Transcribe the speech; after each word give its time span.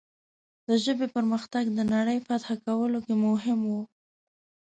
د 0.67 0.69
ژبې 0.85 1.07
پرمختګ 1.15 1.63
د 1.73 1.79
نړۍ 1.93 2.17
فتح 2.27 2.47
کولو 2.65 2.99
کې 3.05 3.15
مهم 3.25 3.59
و. 3.69 3.73